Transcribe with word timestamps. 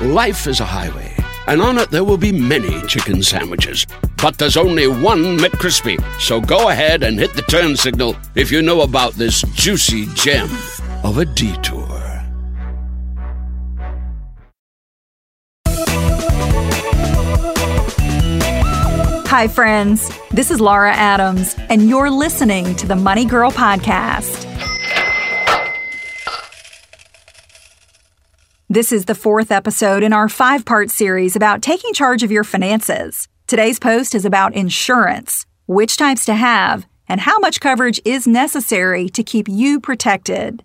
Life 0.00 0.48
is 0.48 0.58
a 0.58 0.64
highway, 0.64 1.14
and 1.46 1.62
on 1.62 1.78
it 1.78 1.88
there 1.90 2.02
will 2.02 2.18
be 2.18 2.32
many 2.32 2.82
chicken 2.88 3.22
sandwiches. 3.22 3.86
But 4.20 4.38
there's 4.38 4.56
only 4.56 4.88
one 4.88 5.38
McCrispy. 5.38 6.02
So 6.20 6.40
go 6.40 6.70
ahead 6.70 7.04
and 7.04 7.16
hit 7.16 7.34
the 7.34 7.42
turn 7.42 7.76
signal 7.76 8.16
if 8.34 8.50
you 8.50 8.60
know 8.60 8.80
about 8.80 9.12
this 9.12 9.42
juicy 9.54 10.06
gem 10.14 10.50
of 11.04 11.18
a 11.18 11.24
detour. 11.24 11.86
Hi, 19.28 19.46
friends. 19.46 20.10
This 20.32 20.50
is 20.50 20.60
Laura 20.60 20.92
Adams, 20.92 21.54
and 21.68 21.88
you're 21.88 22.10
listening 22.10 22.74
to 22.76 22.86
the 22.88 22.96
Money 22.96 23.24
Girl 23.24 23.52
Podcast. 23.52 24.53
This 28.74 28.90
is 28.90 29.04
the 29.04 29.14
fourth 29.14 29.52
episode 29.52 30.02
in 30.02 30.12
our 30.12 30.28
five 30.28 30.64
part 30.64 30.90
series 30.90 31.36
about 31.36 31.62
taking 31.62 31.92
charge 31.92 32.24
of 32.24 32.32
your 32.32 32.42
finances. 32.42 33.28
Today's 33.46 33.78
post 33.78 34.16
is 34.16 34.24
about 34.24 34.56
insurance, 34.56 35.46
which 35.66 35.96
types 35.96 36.24
to 36.24 36.34
have, 36.34 36.84
and 37.08 37.20
how 37.20 37.38
much 37.38 37.60
coverage 37.60 38.00
is 38.04 38.26
necessary 38.26 39.08
to 39.10 39.22
keep 39.22 39.48
you 39.48 39.78
protected. 39.78 40.64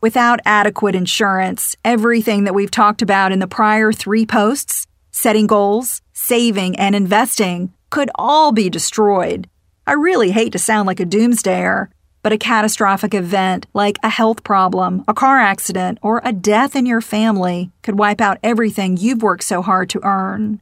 Without 0.00 0.40
adequate 0.46 0.94
insurance, 0.94 1.76
everything 1.84 2.44
that 2.44 2.54
we've 2.54 2.70
talked 2.70 3.02
about 3.02 3.30
in 3.30 3.40
the 3.40 3.46
prior 3.46 3.92
three 3.92 4.24
posts 4.24 4.86
setting 5.10 5.46
goals, 5.46 6.00
saving, 6.14 6.76
and 6.76 6.96
investing 6.96 7.74
could 7.90 8.10
all 8.14 8.52
be 8.52 8.70
destroyed. 8.70 9.50
I 9.86 9.92
really 9.92 10.30
hate 10.30 10.52
to 10.52 10.58
sound 10.58 10.86
like 10.86 11.00
a 11.00 11.04
doomsdayer, 11.04 11.88
but 12.24 12.32
a 12.32 12.38
catastrophic 12.38 13.14
event 13.14 13.66
like 13.74 13.98
a 14.02 14.08
health 14.08 14.42
problem, 14.42 15.04
a 15.06 15.12
car 15.12 15.38
accident, 15.38 15.98
or 16.00 16.22
a 16.24 16.32
death 16.32 16.74
in 16.74 16.86
your 16.86 17.02
family 17.02 17.70
could 17.82 17.98
wipe 17.98 18.20
out 18.20 18.38
everything 18.42 18.96
you've 18.96 19.22
worked 19.22 19.44
so 19.44 19.60
hard 19.60 19.90
to 19.90 20.02
earn. 20.02 20.60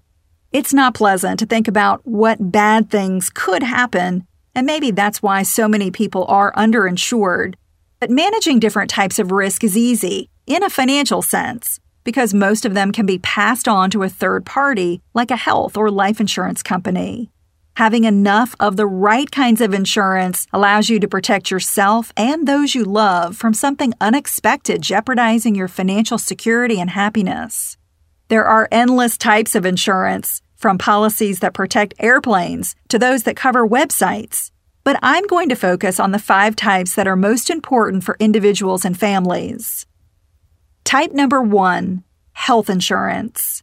It's 0.51 0.75
not 0.75 0.93
pleasant 0.93 1.39
to 1.39 1.47
think 1.47 1.69
about 1.69 2.05
what 2.05 2.51
bad 2.51 2.91
things 2.91 3.31
could 3.31 3.63
happen, 3.63 4.27
and 4.57 4.67
maybe 4.67 4.91
that's 4.91 5.23
why 5.23 5.45
so 5.45 5.69
many 5.69 5.93
people 5.93 6.25
are 6.27 6.53
underinsured. 6.55 7.55
But 8.01 8.11
managing 8.11 8.59
different 8.59 8.91
types 8.91 9.21
of 9.21 9.31
risk 9.31 9.63
is 9.63 9.77
easy, 9.77 10.29
in 10.47 10.65
a 10.65 10.69
financial 10.69 11.23
sense 11.23 11.79
because 12.05 12.35
most 12.35 12.65
of 12.65 12.75
them 12.75 12.93
can 12.93 13.07
be 13.07 13.19
passed 13.19 13.69
on 13.69 13.91
to 13.91 14.03
a 14.03 14.09
third 14.09 14.45
party, 14.45 15.01
like 15.15 15.31
a 15.31 15.37
health 15.37 15.77
or 15.77 15.91
life 15.91 16.21
insurance 16.21 16.63
company. 16.63 17.31
Having 17.77 18.05
enough 18.05 18.55
of 18.61 18.77
the 18.77 18.87
right 18.87 19.31
kinds 19.31 19.61
of 19.61 19.73
insurance 19.73 20.47
allows 20.53 20.89
you 20.89 21.01
to 21.01 21.09
protect 21.09 21.51
yourself 21.51 22.13
and 22.17 22.47
those 22.47 22.75
you 22.75 22.85
love 22.85 23.37
from 23.37 23.55
something 23.55 23.95
unexpected 24.01 24.83
jeopardizing 24.83 25.55
your 25.55 25.69
financial 25.69 26.19
security 26.19 26.81
and 26.81 26.91
happiness. 26.91 27.77
There 28.29 28.45
are 28.45 28.69
endless 28.71 29.17
types 29.17 29.55
of 29.55 29.67
insurance, 29.67 30.43
from 30.63 30.79
policies 30.79 31.41
that 31.41 31.53
protect 31.53 31.93
airplanes 31.99 32.77
to 32.89 32.99
those 32.99 33.25
that 33.25 33.37
cover 33.37 33.67
websites. 33.67 34.53
But 34.85 34.99
I'm 35.03 35.27
going 35.27 35.49
to 35.49 35.57
focus 35.57 35.99
on 35.99 36.13
the 36.13 36.21
five 36.21 36.55
types 36.55 36.95
that 36.95 37.09
are 37.09 37.17
most 37.17 37.51
important 37.51 38.05
for 38.05 38.17
individuals 38.21 38.85
and 38.85 38.99
families. 38.99 39.87
Type 40.85 41.13
number 41.13 41.43
one 41.43 42.05
health 42.33 42.71
insurance. 42.71 43.63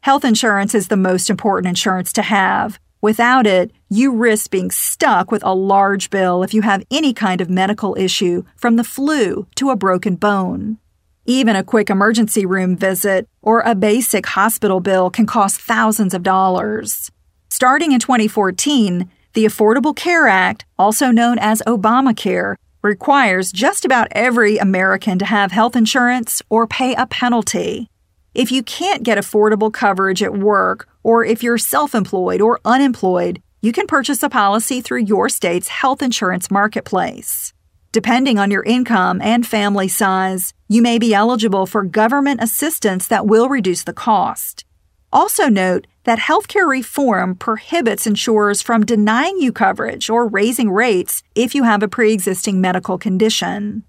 Health 0.00 0.24
insurance 0.24 0.74
is 0.74 0.88
the 0.88 0.96
most 0.96 1.30
important 1.30 1.68
insurance 1.68 2.12
to 2.12 2.22
have. 2.22 2.78
Without 3.04 3.46
it, 3.46 3.70
you 3.90 4.12
risk 4.12 4.50
being 4.50 4.70
stuck 4.70 5.30
with 5.30 5.44
a 5.44 5.54
large 5.54 6.08
bill 6.08 6.42
if 6.42 6.54
you 6.54 6.62
have 6.62 6.82
any 6.90 7.12
kind 7.12 7.42
of 7.42 7.50
medical 7.50 7.94
issue, 7.98 8.44
from 8.56 8.76
the 8.76 8.82
flu 8.82 9.46
to 9.56 9.68
a 9.68 9.76
broken 9.76 10.16
bone. 10.16 10.78
Even 11.26 11.54
a 11.54 11.62
quick 11.62 11.90
emergency 11.90 12.46
room 12.46 12.74
visit 12.74 13.28
or 13.42 13.60
a 13.60 13.74
basic 13.74 14.24
hospital 14.24 14.80
bill 14.80 15.10
can 15.10 15.26
cost 15.26 15.60
thousands 15.60 16.14
of 16.14 16.22
dollars. 16.22 17.10
Starting 17.50 17.92
in 17.92 18.00
2014, 18.00 19.10
the 19.34 19.44
Affordable 19.44 19.94
Care 19.94 20.26
Act, 20.26 20.64
also 20.78 21.10
known 21.10 21.38
as 21.38 21.60
Obamacare, 21.66 22.56
requires 22.80 23.52
just 23.52 23.84
about 23.84 24.08
every 24.12 24.56
American 24.56 25.18
to 25.18 25.26
have 25.26 25.52
health 25.52 25.76
insurance 25.76 26.40
or 26.48 26.66
pay 26.66 26.94
a 26.94 27.04
penalty. 27.04 27.90
If 28.34 28.50
you 28.50 28.62
can't 28.62 29.02
get 29.02 29.18
affordable 29.18 29.70
coverage 29.70 30.22
at 30.22 30.38
work, 30.38 30.88
or 31.04 31.24
if 31.24 31.44
you're 31.44 31.58
self 31.58 31.94
employed 31.94 32.40
or 32.40 32.58
unemployed, 32.64 33.40
you 33.62 33.70
can 33.70 33.86
purchase 33.86 34.22
a 34.24 34.28
policy 34.28 34.80
through 34.80 35.04
your 35.04 35.28
state's 35.28 35.68
health 35.68 36.02
insurance 36.02 36.50
marketplace. 36.50 37.52
Depending 37.92 38.40
on 38.40 38.50
your 38.50 38.64
income 38.64 39.20
and 39.22 39.46
family 39.46 39.86
size, 39.86 40.52
you 40.68 40.82
may 40.82 40.98
be 40.98 41.14
eligible 41.14 41.64
for 41.64 41.84
government 41.84 42.42
assistance 42.42 43.06
that 43.06 43.26
will 43.26 43.48
reduce 43.48 43.84
the 43.84 43.92
cost. 43.92 44.64
Also, 45.12 45.48
note 45.48 45.86
that 46.02 46.18
healthcare 46.18 46.68
reform 46.68 47.36
prohibits 47.36 48.04
insurers 48.04 48.60
from 48.60 48.84
denying 48.84 49.38
you 49.38 49.52
coverage 49.52 50.10
or 50.10 50.26
raising 50.26 50.72
rates 50.72 51.22
if 51.36 51.54
you 51.54 51.62
have 51.62 51.84
a 51.84 51.88
pre 51.88 52.12
existing 52.12 52.60
medical 52.60 52.98
condition. 52.98 53.84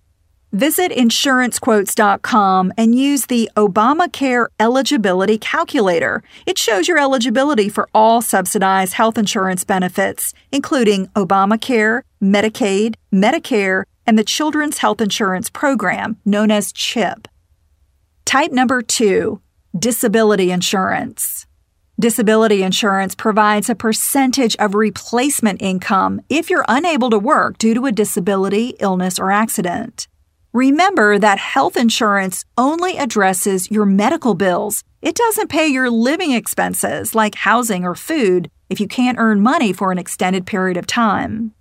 Visit 0.56 0.94
insurancequotes.com 0.94 2.72
and 2.78 2.96
use 2.96 3.26
the 3.26 3.52
Obamacare 3.58 4.48
Eligibility 4.58 5.38
Calculator. 5.38 6.24
It 6.46 6.58
shows 6.58 6.88
your 6.88 6.98
eligibility 6.98 7.68
for 7.68 7.90
all 7.94 8.22
subsidized 8.22 8.94
health 8.94 9.18
insurance 9.18 9.66
benefits, 9.66 10.34
including 10.54 11.08
Obamacare, 11.08 12.04
Medicaid, 12.24 12.96
Medicare, 13.14 13.84
and 14.08 14.18
the 14.18 14.24
Children's 14.24 14.78
Health 14.78 15.02
Insurance 15.02 15.50
Program, 15.50 16.16
known 16.24 16.52
as 16.52 16.72
CHIP. 16.72 17.28
Type 18.24 18.54
number 18.54 18.82
two 18.82 19.42
disability 19.78 20.52
insurance. 20.52 21.46
Disability 22.00 22.64
insurance 22.64 23.14
provides 23.14 23.70
a 23.70 23.76
percentage 23.76 24.56
of 24.56 24.74
replacement 24.74 25.62
income 25.62 26.22
if 26.30 26.50
you're 26.50 26.64
unable 26.70 27.10
to 27.10 27.20
work 27.20 27.58
due 27.58 27.74
to 27.74 27.88
a 27.88 27.92
disability, 27.92 28.78
illness, 28.80 29.20
or 29.20 29.32
accident. 29.32 30.08
Remember 30.56 31.20
that 31.20 31.38
health 31.38 31.76
insurance 31.76 32.46
only 32.58 32.96
addresses 32.96 33.70
your 33.70 33.86
medical 33.86 34.36
bills. 34.36 34.86
It 35.02 35.14
doesn't 35.14 35.50
pay 35.50 35.68
your 35.68 35.90
living 35.90 36.32
expenses 36.32 37.14
like 37.14 37.36
housing 37.36 37.84
or 37.84 37.94
food 37.94 38.50
if 38.70 38.80
you 38.80 38.88
can't 38.88 39.18
earn 39.20 39.42
money 39.42 39.74
for 39.74 39.92
an 39.92 39.98
extended 39.98 40.46
period 40.46 40.78
of 40.78 40.88
time. 40.88 41.52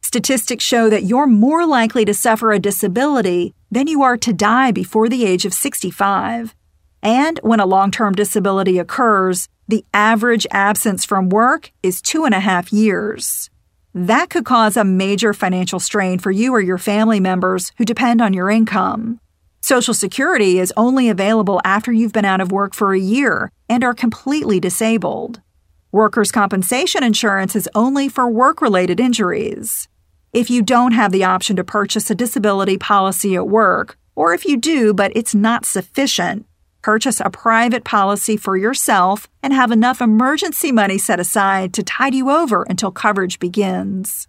Statistics 0.00 0.62
show 0.62 0.88
that 0.88 1.02
you're 1.02 1.26
more 1.26 1.66
likely 1.66 2.04
to 2.04 2.14
suffer 2.14 2.52
a 2.52 2.60
disability 2.60 3.52
than 3.72 3.88
you 3.88 4.04
are 4.04 4.16
to 4.18 4.32
die 4.32 4.70
before 4.70 5.08
the 5.08 5.26
age 5.26 5.44
of 5.44 5.52
65. 5.52 6.54
And 7.02 7.40
when 7.42 7.58
a 7.58 7.66
long 7.66 7.90
term 7.90 8.14
disability 8.14 8.78
occurs, 8.78 9.48
the 9.66 9.84
average 9.92 10.46
absence 10.52 11.04
from 11.04 11.30
work 11.30 11.72
is 11.82 12.00
two 12.00 12.24
and 12.24 12.32
a 12.32 12.38
half 12.38 12.72
years. 12.72 13.50
That 13.96 14.28
could 14.28 14.44
cause 14.44 14.76
a 14.76 14.84
major 14.84 15.32
financial 15.32 15.80
strain 15.80 16.18
for 16.18 16.30
you 16.30 16.52
or 16.52 16.60
your 16.60 16.76
family 16.76 17.18
members 17.18 17.72
who 17.78 17.86
depend 17.86 18.20
on 18.20 18.34
your 18.34 18.50
income. 18.50 19.20
Social 19.62 19.94
Security 19.94 20.58
is 20.58 20.70
only 20.76 21.08
available 21.08 21.62
after 21.64 21.90
you've 21.90 22.12
been 22.12 22.26
out 22.26 22.42
of 22.42 22.52
work 22.52 22.74
for 22.74 22.92
a 22.92 23.00
year 23.00 23.50
and 23.70 23.82
are 23.82 23.94
completely 23.94 24.60
disabled. 24.60 25.40
Workers' 25.92 26.30
compensation 26.30 27.02
insurance 27.02 27.56
is 27.56 27.70
only 27.74 28.10
for 28.10 28.28
work 28.28 28.60
related 28.60 29.00
injuries. 29.00 29.88
If 30.30 30.50
you 30.50 30.60
don't 30.60 30.92
have 30.92 31.10
the 31.10 31.24
option 31.24 31.56
to 31.56 31.64
purchase 31.64 32.10
a 32.10 32.14
disability 32.14 32.76
policy 32.76 33.34
at 33.34 33.48
work, 33.48 33.96
or 34.14 34.34
if 34.34 34.44
you 34.44 34.58
do 34.58 34.92
but 34.92 35.10
it's 35.16 35.34
not 35.34 35.64
sufficient, 35.64 36.44
purchase 36.86 37.18
a 37.18 37.28
private 37.28 37.82
policy 37.82 38.36
for 38.36 38.56
yourself, 38.56 39.26
and 39.42 39.52
have 39.52 39.72
enough 39.72 40.00
emergency 40.00 40.70
money 40.70 40.98
set 40.98 41.18
aside 41.18 41.74
to 41.74 41.82
tide 41.82 42.14
you 42.14 42.30
over 42.30 42.62
until 42.62 42.92
coverage 42.92 43.40
begins. 43.40 44.28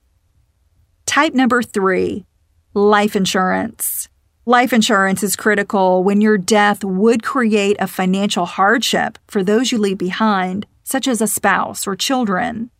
Type 1.06 1.36
number 1.36 1.62
three 1.62 2.25
life 2.74 3.15
insurance. 3.15 4.09
Life 4.48 4.74
insurance 4.74 5.21
is 5.21 5.36
critical 5.36 6.04
when 6.04 6.19
your 6.19 6.39
death 6.39 6.83
would 6.83 7.21
create 7.21 7.77
a 7.80 7.86
financial 7.86 8.48
hardship 8.48 9.19
for 9.27 9.44
those 9.44 9.71
you 9.71 9.77
leave 9.77 10.00
behind, 10.00 10.65
such 10.83 11.07
as 11.07 11.21
a 11.21 11.27
spouse 11.27 11.86
or 11.86 11.95
children. 11.95 12.71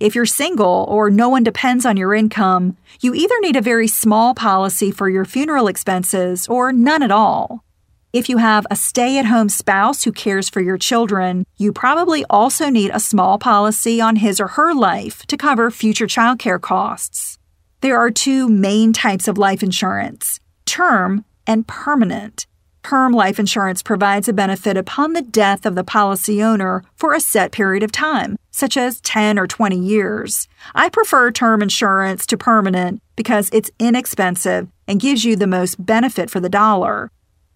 If 0.00 0.14
you're 0.14 0.24
single 0.24 0.86
or 0.88 1.10
no 1.10 1.28
one 1.28 1.44
depends 1.44 1.84
on 1.84 1.98
your 1.98 2.14
income, 2.14 2.78
you 3.02 3.12
either 3.12 3.38
need 3.40 3.56
a 3.56 3.70
very 3.72 3.88
small 3.88 4.32
policy 4.32 4.90
for 4.90 5.10
your 5.10 5.26
funeral 5.26 5.68
expenses 5.68 6.48
or 6.48 6.72
none 6.72 7.02
at 7.02 7.10
all. 7.10 7.65
If 8.16 8.30
you 8.30 8.38
have 8.38 8.66
a 8.70 8.76
stay 8.76 9.18
at 9.18 9.26
home 9.26 9.50
spouse 9.50 10.04
who 10.04 10.10
cares 10.10 10.48
for 10.48 10.62
your 10.62 10.78
children, 10.78 11.44
you 11.58 11.70
probably 11.70 12.24
also 12.30 12.70
need 12.70 12.90
a 12.94 12.98
small 12.98 13.38
policy 13.38 14.00
on 14.00 14.16
his 14.16 14.40
or 14.40 14.46
her 14.56 14.72
life 14.72 15.26
to 15.26 15.36
cover 15.36 15.70
future 15.70 16.06
childcare 16.06 16.58
costs. 16.58 17.36
There 17.82 17.98
are 17.98 18.10
two 18.10 18.48
main 18.48 18.94
types 18.94 19.28
of 19.28 19.36
life 19.36 19.62
insurance 19.62 20.40
term 20.64 21.26
and 21.46 21.68
permanent. 21.68 22.46
Term 22.82 23.12
life 23.12 23.38
insurance 23.38 23.82
provides 23.82 24.28
a 24.28 24.32
benefit 24.32 24.78
upon 24.78 25.12
the 25.12 25.20
death 25.20 25.66
of 25.66 25.74
the 25.74 25.84
policy 25.84 26.42
owner 26.42 26.84
for 26.94 27.12
a 27.12 27.20
set 27.20 27.52
period 27.52 27.82
of 27.82 27.92
time, 27.92 28.38
such 28.50 28.78
as 28.78 29.02
10 29.02 29.38
or 29.38 29.46
20 29.46 29.78
years. 29.78 30.48
I 30.74 30.88
prefer 30.88 31.30
term 31.30 31.60
insurance 31.60 32.24
to 32.28 32.38
permanent 32.38 33.02
because 33.14 33.50
it's 33.52 33.70
inexpensive 33.78 34.68
and 34.88 35.00
gives 35.00 35.22
you 35.22 35.36
the 35.36 35.46
most 35.46 35.84
benefit 35.84 36.30
for 36.30 36.40
the 36.40 36.48
dollar. 36.48 37.10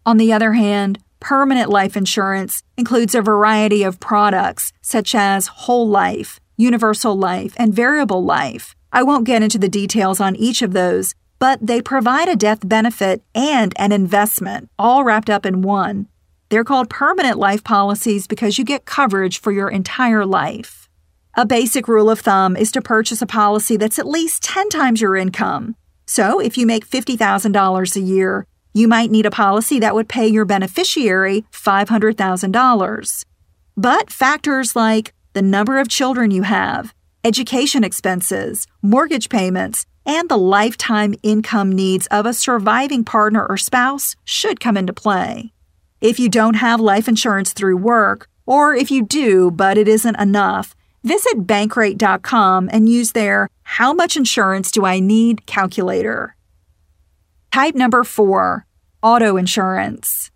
On 0.06 0.16
the 0.16 0.32
other 0.32 0.54
hand, 0.54 0.98
permanent 1.20 1.70
life 1.70 1.96
insurance 1.96 2.62
includes 2.76 3.14
a 3.14 3.22
variety 3.22 3.82
of 3.82 4.00
products 4.00 4.72
such 4.82 5.14
as 5.14 5.46
whole 5.46 5.88
life, 5.88 6.40
universal 6.56 7.16
life, 7.16 7.54
and 7.56 7.74
variable 7.74 8.24
life. 8.24 8.74
I 8.92 9.02
won't 9.02 9.26
get 9.26 9.42
into 9.42 9.58
the 9.58 9.68
details 9.68 10.20
on 10.20 10.34
each 10.36 10.62
of 10.62 10.72
those 10.72 11.14
but 11.40 11.66
they 11.66 11.80
provide 11.80 12.28
a 12.28 12.36
death 12.36 12.68
benefit 12.68 13.22
and 13.34 13.72
an 13.76 13.90
investment, 13.90 14.68
all 14.78 15.02
wrapped 15.02 15.30
up 15.30 15.44
in 15.44 15.62
one. 15.62 16.06
They're 16.50 16.64
called 16.64 16.90
permanent 16.90 17.38
life 17.38 17.64
policies 17.64 18.26
because 18.26 18.58
you 18.58 18.64
get 18.64 18.84
coverage 18.84 19.40
for 19.40 19.50
your 19.50 19.68
entire 19.68 20.26
life. 20.26 20.88
A 21.34 21.46
basic 21.46 21.88
rule 21.88 22.10
of 22.10 22.20
thumb 22.20 22.56
is 22.56 22.70
to 22.72 22.82
purchase 22.82 23.22
a 23.22 23.26
policy 23.26 23.76
that's 23.76 23.98
at 23.98 24.06
least 24.06 24.42
10 24.42 24.68
times 24.68 25.00
your 25.00 25.16
income. 25.16 25.76
So, 26.06 26.40
if 26.40 26.58
you 26.58 26.66
make 26.66 26.86
$50,000 26.86 27.96
a 27.96 28.00
year, 28.00 28.44
you 28.72 28.88
might 28.88 29.10
need 29.10 29.26
a 29.26 29.30
policy 29.30 29.78
that 29.80 29.94
would 29.94 30.08
pay 30.08 30.26
your 30.26 30.44
beneficiary 30.44 31.44
$500,000. 31.52 33.24
But 33.76 34.10
factors 34.10 34.76
like 34.76 35.12
the 35.32 35.42
number 35.42 35.78
of 35.78 35.88
children 35.88 36.30
you 36.30 36.42
have, 36.42 36.94
education 37.24 37.84
expenses, 37.84 38.66
mortgage 38.82 39.28
payments, 39.28 39.86
and 40.06 40.28
the 40.28 40.38
lifetime 40.38 41.14
income 41.22 41.70
needs 41.72 42.06
of 42.08 42.26
a 42.26 42.32
surviving 42.32 43.04
partner 43.04 43.46
or 43.46 43.56
spouse 43.56 44.16
should 44.24 44.60
come 44.60 44.76
into 44.76 44.92
play. 44.92 45.52
If 46.00 46.18
you 46.18 46.28
don't 46.28 46.54
have 46.54 46.80
life 46.80 47.08
insurance 47.08 47.52
through 47.52 47.76
work, 47.76 48.28
or 48.46 48.74
if 48.74 48.90
you 48.90 49.04
do 49.04 49.50
but 49.50 49.78
it 49.78 49.86
isn't 49.86 50.18
enough, 50.18 50.74
visit 51.04 51.46
bankrate.com 51.46 52.70
and 52.72 52.88
use 52.88 53.12
their 53.12 53.48
How 53.62 53.92
Much 53.92 54.16
Insurance 54.16 54.70
Do 54.70 54.84
I 54.84 54.98
Need 54.98 55.46
calculator. 55.46 56.34
Type 57.52 57.74
number 57.74 58.04
four 58.04 58.64
Auto 59.02 59.36
insurance. 59.36 60.30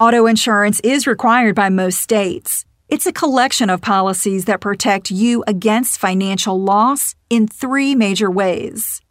Auto 0.00 0.24
insurance 0.24 0.80
is 0.80 1.06
required 1.06 1.54
by 1.54 1.68
most 1.68 2.00
states. 2.00 2.64
It's 2.88 3.04
a 3.04 3.12
collection 3.12 3.68
of 3.68 3.82
policies 3.82 4.46
that 4.46 4.62
protect 4.62 5.10
you 5.10 5.44
against 5.46 5.98
financial 5.98 6.58
loss 6.58 7.14
in 7.28 7.48
three 7.48 7.94
major 7.94 8.30
ways. 8.30 9.02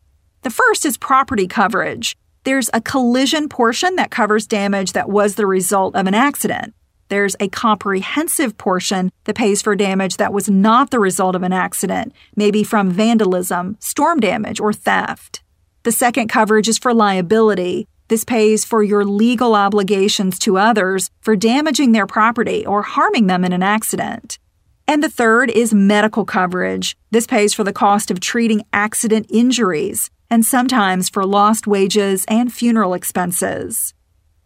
The 0.42 0.50
first 0.50 0.84
is 0.84 0.98
property 0.98 1.48
coverage. 1.48 2.18
There's 2.44 2.72
a 2.74 2.82
collision 2.82 3.50
portion 3.50 3.98
that 3.98 4.10
covers 4.10 4.48
damage 4.48 4.94
that 4.94 5.10
was 5.10 5.36
the 5.36 5.46
result 5.46 5.96
of 5.96 6.08
an 6.08 6.16
accident. 6.16 6.74
There's 7.10 7.36
a 7.40 7.50
comprehensive 7.50 8.58
portion 8.58 9.12
that 9.26 9.36
pays 9.36 9.62
for 9.62 9.76
damage 9.76 10.18
that 10.18 10.34
was 10.34 10.50
not 10.50 10.90
the 10.90 11.00
result 11.00 11.36
of 11.36 11.44
an 11.44 11.54
accident, 11.54 12.14
maybe 12.36 12.64
from 12.64 12.90
vandalism, 12.90 13.78
storm 13.80 14.20
damage, 14.20 14.60
or 14.60 14.74
theft. 14.74 15.44
The 15.84 15.92
second 15.92 16.28
coverage 16.28 16.68
is 16.68 16.78
for 16.78 16.94
liability. 16.94 17.88
This 18.08 18.24
pays 18.24 18.64
for 18.64 18.84
your 18.84 19.04
legal 19.04 19.56
obligations 19.56 20.40
to 20.40 20.58
others 20.58 21.10
for 21.22 21.36
damaging 21.36 21.92
their 21.92 22.08
property 22.08 22.66
or 22.66 22.82
harming 22.82 23.28
them 23.28 23.44
in 23.44 23.54
an 23.54 23.64
accident. 23.64 24.40
And 24.88 25.04
the 25.04 25.10
third 25.10 25.50
is 25.50 25.74
medical 25.74 26.24
coverage. 26.24 26.96
This 27.12 27.28
pays 27.28 27.54
for 27.54 27.66
the 27.66 27.74
cost 27.74 28.10
of 28.10 28.22
treating 28.22 28.64
accident 28.72 29.28
injuries 29.30 30.10
and 30.30 30.46
sometimes 30.46 31.10
for 31.10 31.26
lost 31.26 31.68
wages 31.68 32.26
and 32.30 32.52
funeral 32.52 32.94
expenses. 32.94 33.94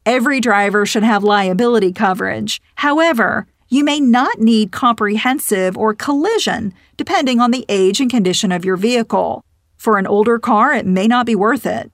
Every 0.06 0.40
driver 0.40 0.86
should 0.86 1.04
have 1.04 1.24
liability 1.24 1.94
coverage. 1.94 2.60
However, 2.76 3.46
you 3.70 3.84
may 3.84 4.00
not 4.00 4.40
need 4.40 4.72
comprehensive 4.72 5.78
or 5.78 5.94
collision 5.94 6.74
depending 6.98 7.40
on 7.40 7.52
the 7.52 7.66
age 7.70 8.02
and 8.02 8.10
condition 8.10 8.52
of 8.52 8.66
your 8.66 8.78
vehicle. 8.78 9.46
For 9.82 9.98
an 9.98 10.06
older 10.06 10.38
car, 10.38 10.76
it 10.76 10.86
may 10.86 11.08
not 11.08 11.26
be 11.26 11.34
worth 11.34 11.66
it. 11.66 11.92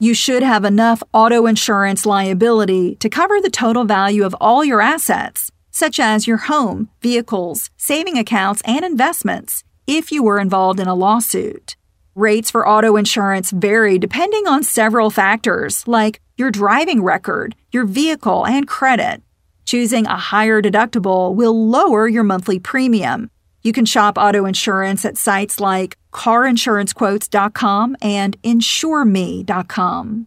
You 0.00 0.14
should 0.14 0.42
have 0.42 0.64
enough 0.64 1.00
auto 1.12 1.46
insurance 1.46 2.04
liability 2.04 2.96
to 2.96 3.08
cover 3.08 3.40
the 3.40 3.50
total 3.50 3.84
value 3.84 4.24
of 4.24 4.34
all 4.40 4.64
your 4.64 4.80
assets, 4.80 5.52
such 5.70 6.00
as 6.00 6.26
your 6.26 6.38
home, 6.38 6.88
vehicles, 7.00 7.70
saving 7.76 8.18
accounts, 8.18 8.62
and 8.64 8.84
investments, 8.84 9.62
if 9.86 10.10
you 10.10 10.24
were 10.24 10.40
involved 10.40 10.80
in 10.80 10.88
a 10.88 10.94
lawsuit. 10.96 11.76
Rates 12.16 12.50
for 12.50 12.66
auto 12.66 12.96
insurance 12.96 13.52
vary 13.52 13.96
depending 13.96 14.48
on 14.48 14.64
several 14.64 15.08
factors 15.08 15.86
like 15.86 16.20
your 16.36 16.50
driving 16.50 17.00
record, 17.00 17.54
your 17.70 17.84
vehicle, 17.84 18.44
and 18.44 18.66
credit. 18.66 19.22
Choosing 19.64 20.04
a 20.06 20.16
higher 20.16 20.60
deductible 20.60 21.36
will 21.36 21.68
lower 21.70 22.08
your 22.08 22.24
monthly 22.24 22.58
premium, 22.58 23.30
you 23.62 23.72
can 23.72 23.84
shop 23.84 24.16
auto 24.16 24.46
insurance 24.46 25.04
at 25.04 25.18
sites 25.18 25.60
like 25.60 25.96
carinsurancequotes.com 26.12 27.96
and 28.02 28.40
insureme.com. 28.42 30.26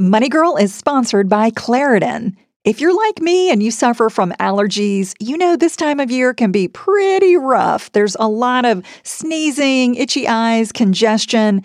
Money 0.00 0.28
Girl 0.30 0.56
is 0.56 0.74
sponsored 0.74 1.28
by 1.28 1.50
Claritin. 1.50 2.34
If 2.62 2.78
you're 2.80 2.94
like 2.94 3.22
me 3.22 3.50
and 3.50 3.62
you 3.62 3.70
suffer 3.70 4.10
from 4.10 4.32
allergies, 4.32 5.14
you 5.18 5.38
know 5.38 5.56
this 5.56 5.76
time 5.76 5.98
of 5.98 6.10
year 6.10 6.34
can 6.34 6.52
be 6.52 6.68
pretty 6.68 7.36
rough. 7.36 7.90
There's 7.92 8.16
a 8.20 8.28
lot 8.28 8.66
of 8.66 8.84
sneezing, 9.02 9.94
itchy 9.94 10.28
eyes, 10.28 10.70
congestion, 10.70 11.64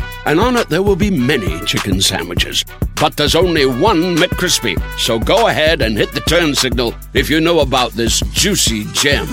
and 0.25 0.39
on 0.39 0.55
it 0.55 0.69
there 0.69 0.83
will 0.83 0.95
be 0.95 1.11
many 1.11 1.59
chicken 1.65 2.01
sandwiches. 2.01 2.65
But 2.95 3.17
there's 3.17 3.35
only 3.35 3.65
one 3.65 4.15
McCrispy. 4.15 4.81
So 4.97 5.19
go 5.19 5.47
ahead 5.47 5.81
and 5.81 5.97
hit 5.97 6.11
the 6.11 6.21
turn 6.21 6.55
signal 6.55 6.93
if 7.13 7.29
you 7.29 7.41
know 7.41 7.59
about 7.59 7.91
this 7.91 8.19
juicy 8.31 8.85
gem 8.93 9.27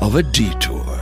of 0.00 0.14
a 0.14 0.22
detour. 0.22 1.00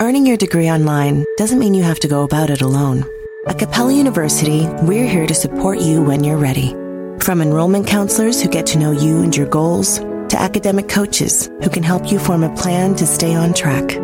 Earning 0.00 0.26
your 0.26 0.36
degree 0.36 0.68
online 0.68 1.24
doesn't 1.36 1.60
mean 1.60 1.74
you 1.74 1.84
have 1.84 2.00
to 2.00 2.08
go 2.08 2.24
about 2.24 2.50
it 2.50 2.60
alone. 2.60 3.04
At 3.46 3.58
Capella 3.58 3.92
University, 3.92 4.66
we're 4.82 5.06
here 5.06 5.26
to 5.26 5.34
support 5.34 5.78
you 5.78 6.02
when 6.02 6.24
you're 6.24 6.36
ready. 6.36 6.70
From 7.20 7.40
enrollment 7.40 7.86
counselors 7.86 8.42
who 8.42 8.48
get 8.48 8.66
to 8.66 8.78
know 8.78 8.90
you 8.90 9.22
and 9.22 9.36
your 9.36 9.46
goals, 9.46 9.98
to 9.98 10.40
academic 10.40 10.88
coaches 10.88 11.50
who 11.62 11.70
can 11.70 11.82
help 11.82 12.10
you 12.10 12.18
form 12.18 12.42
a 12.42 12.52
plan 12.56 12.96
to 12.96 13.06
stay 13.06 13.34
on 13.34 13.54
track. 13.54 13.96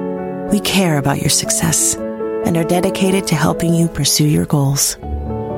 We 0.51 0.61
care 0.61 0.97
about 0.97 1.21
your 1.21 1.29
success 1.29 1.95
and 1.95 2.57
are 2.57 2.65
dedicated 2.65 3.27
to 3.27 3.35
helping 3.35 3.75
you 3.75 3.87
pursue 3.87 4.27
your 4.27 4.47
goals. 4.47 4.95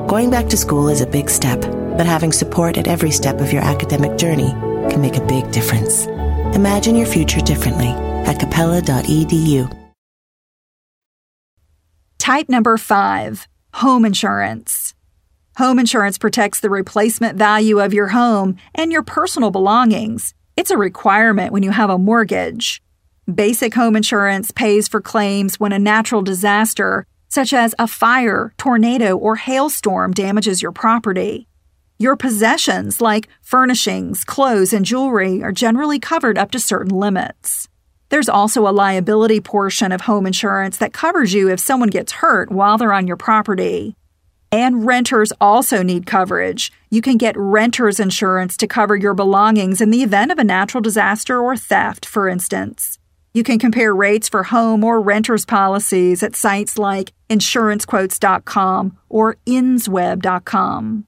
Going 0.08 0.30
back 0.30 0.48
to 0.48 0.56
school 0.56 0.88
is 0.88 1.00
a 1.00 1.06
big 1.06 1.30
step, 1.30 1.60
but 1.60 2.06
having 2.06 2.32
support 2.32 2.76
at 2.76 2.88
every 2.88 3.12
step 3.12 3.40
of 3.40 3.52
your 3.52 3.62
academic 3.62 4.18
journey 4.18 4.50
can 4.90 5.00
make 5.00 5.16
a 5.16 5.24
big 5.26 5.48
difference. 5.52 6.06
Imagine 6.56 6.96
your 6.96 7.06
future 7.06 7.40
differently 7.40 7.86
at 8.26 8.40
capella.edu. 8.40 9.72
Type 12.18 12.48
number 12.48 12.76
five 12.76 13.46
home 13.74 14.04
insurance. 14.04 14.94
Home 15.58 15.78
insurance 15.78 16.18
protects 16.18 16.58
the 16.58 16.70
replacement 16.70 17.38
value 17.38 17.78
of 17.78 17.94
your 17.94 18.08
home 18.08 18.56
and 18.74 18.90
your 18.90 19.04
personal 19.04 19.52
belongings. 19.52 20.34
It's 20.56 20.72
a 20.72 20.76
requirement 20.76 21.52
when 21.52 21.62
you 21.62 21.70
have 21.70 21.90
a 21.90 21.98
mortgage. 21.98 22.82
Basic 23.26 23.74
home 23.74 23.96
insurance 23.96 24.50
pays 24.50 24.88
for 24.88 25.00
claims 25.00 25.60
when 25.60 25.72
a 25.72 25.78
natural 25.78 26.22
disaster, 26.22 27.06
such 27.28 27.52
as 27.52 27.74
a 27.78 27.86
fire, 27.86 28.52
tornado, 28.56 29.16
or 29.16 29.36
hailstorm, 29.36 30.12
damages 30.12 30.62
your 30.62 30.72
property. 30.72 31.46
Your 31.98 32.16
possessions, 32.16 33.00
like 33.00 33.28
furnishings, 33.42 34.24
clothes, 34.24 34.72
and 34.72 34.86
jewelry, 34.86 35.42
are 35.42 35.52
generally 35.52 35.98
covered 35.98 36.38
up 36.38 36.50
to 36.52 36.58
certain 36.58 36.98
limits. 36.98 37.68
There's 38.08 38.28
also 38.28 38.66
a 38.66 38.72
liability 38.72 39.40
portion 39.40 39.92
of 39.92 40.00
home 40.00 40.26
insurance 40.26 40.78
that 40.78 40.92
covers 40.94 41.34
you 41.34 41.50
if 41.50 41.60
someone 41.60 41.90
gets 41.90 42.12
hurt 42.12 42.50
while 42.50 42.78
they're 42.78 42.92
on 42.92 43.06
your 43.06 43.18
property. 43.18 43.94
And 44.50 44.86
renters 44.86 45.32
also 45.40 45.82
need 45.82 46.06
coverage. 46.06 46.72
You 46.88 47.02
can 47.02 47.18
get 47.18 47.36
renter's 47.36 48.00
insurance 48.00 48.56
to 48.56 48.66
cover 48.66 48.96
your 48.96 49.14
belongings 49.14 49.80
in 49.80 49.90
the 49.90 50.02
event 50.02 50.32
of 50.32 50.38
a 50.38 50.44
natural 50.44 50.80
disaster 50.80 51.40
or 51.40 51.56
theft, 51.56 52.04
for 52.04 52.28
instance. 52.28 52.98
You 53.32 53.42
can 53.42 53.58
compare 53.58 53.94
rates 53.94 54.28
for 54.28 54.42
home 54.42 54.82
or 54.82 55.00
renter's 55.00 55.44
policies 55.44 56.22
at 56.22 56.34
sites 56.34 56.76
like 56.76 57.12
insurancequotes.com 57.28 58.98
or 59.08 59.36
insweb.com. 59.46 61.06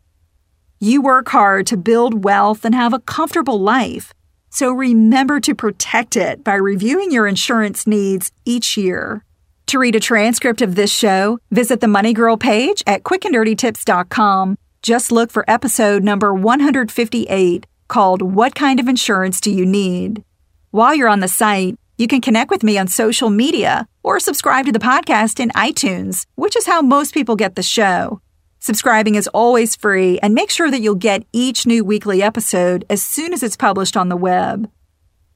You 0.80 1.02
work 1.02 1.28
hard 1.28 1.66
to 1.68 1.76
build 1.76 2.24
wealth 2.24 2.64
and 2.64 2.74
have 2.74 2.92
a 2.92 3.00
comfortable 3.00 3.60
life. 3.60 4.12
So 4.50 4.72
remember 4.72 5.40
to 5.40 5.54
protect 5.54 6.16
it 6.16 6.44
by 6.44 6.54
reviewing 6.54 7.10
your 7.10 7.26
insurance 7.26 7.86
needs 7.86 8.32
each 8.44 8.76
year. 8.76 9.24
To 9.66 9.78
read 9.78 9.94
a 9.94 10.00
transcript 10.00 10.60
of 10.60 10.74
this 10.74 10.92
show, 10.92 11.38
visit 11.50 11.80
the 11.80 11.88
Money 11.88 12.12
Girl 12.12 12.36
page 12.36 12.82
at 12.86 13.04
quickanddirtytips.com. 13.04 14.58
Just 14.82 15.12
look 15.12 15.30
for 15.30 15.48
episode 15.48 16.02
number 16.02 16.34
158 16.34 17.66
called 17.88 18.20
What 18.20 18.54
Kind 18.54 18.80
of 18.80 18.88
Insurance 18.88 19.40
Do 19.40 19.50
You 19.50 19.64
Need? 19.64 20.24
While 20.72 20.94
you're 20.94 21.08
on 21.08 21.20
the 21.20 21.28
site, 21.28 21.76
you 22.02 22.08
can 22.08 22.20
connect 22.20 22.50
with 22.50 22.64
me 22.64 22.76
on 22.76 22.88
social 22.88 23.30
media 23.30 23.86
or 24.02 24.18
subscribe 24.18 24.66
to 24.66 24.72
the 24.72 24.80
podcast 24.80 25.38
in 25.38 25.50
iTunes, 25.50 26.26
which 26.34 26.56
is 26.56 26.66
how 26.66 26.82
most 26.82 27.14
people 27.14 27.36
get 27.36 27.54
the 27.54 27.62
show. 27.62 28.20
Subscribing 28.58 29.14
is 29.14 29.28
always 29.28 29.76
free, 29.76 30.18
and 30.18 30.34
make 30.34 30.50
sure 30.50 30.68
that 30.68 30.80
you'll 30.80 30.96
get 30.96 31.24
each 31.32 31.64
new 31.64 31.84
weekly 31.84 32.20
episode 32.20 32.84
as 32.90 33.02
soon 33.02 33.32
as 33.32 33.44
it's 33.44 33.56
published 33.56 33.96
on 33.96 34.08
the 34.08 34.16
web. 34.16 34.68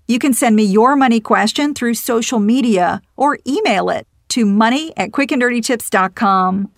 You 0.09 0.19
can 0.19 0.33
send 0.33 0.57
me 0.57 0.65
your 0.65 0.97
money 0.97 1.21
question 1.21 1.73
through 1.73 1.95
social 1.95 2.41
media 2.41 3.01
or 3.17 3.39
email 3.47 3.89
it 3.89 4.09
to 4.31 4.45
money 4.45 4.93
at 4.97 5.13
quickanddirtytips.com. 5.13 6.71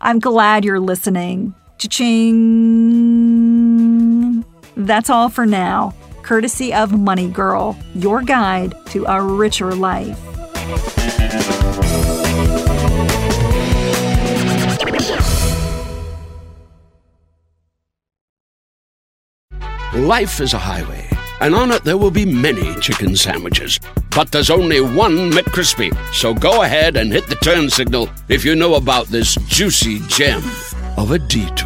I'm 0.00 0.18
glad 0.18 0.64
you're 0.64 0.80
listening. 0.80 1.54
Cha-ching! 1.78 2.34
That's 4.76 5.08
all 5.08 5.28
for 5.28 5.46
now, 5.46 5.94
courtesy 6.26 6.74
of 6.74 6.90
Money 6.98 7.28
Girl, 7.28 7.78
your 7.94 8.20
guide 8.20 8.74
to 8.86 9.04
a 9.04 9.22
richer 9.22 9.72
life. 9.76 10.18
Life 19.94 20.40
is 20.40 20.52
a 20.52 20.58
highway, 20.58 21.08
and 21.40 21.54
on 21.54 21.70
it 21.70 21.84
there 21.84 21.96
will 21.96 22.10
be 22.10 22.26
many 22.26 22.74
chicken 22.80 23.14
sandwiches. 23.14 23.78
But 24.10 24.32
there's 24.32 24.50
only 24.50 24.80
one 24.80 25.30
McCrispy. 25.30 25.96
So 26.12 26.34
go 26.34 26.62
ahead 26.62 26.96
and 26.96 27.12
hit 27.12 27.28
the 27.28 27.36
turn 27.36 27.70
signal 27.70 28.08
if 28.28 28.44
you 28.44 28.56
know 28.56 28.74
about 28.74 29.06
this 29.06 29.36
juicy 29.46 30.00
gem 30.08 30.42
of 30.96 31.12
a 31.12 31.20
detour. 31.20 31.65